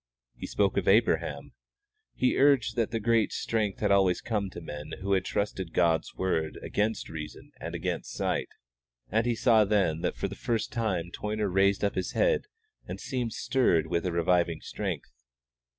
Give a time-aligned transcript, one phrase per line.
[0.35, 1.51] He spoke of Abraham.
[2.15, 6.15] He urged that the great strength had always come to men who had trusted God's
[6.15, 8.49] word against reason and against sight.
[9.11, 12.45] And he saw then that for the first time Toyner raised up his head
[12.87, 15.11] and seemed stirred with a reviving strength.